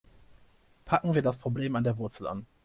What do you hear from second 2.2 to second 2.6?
an.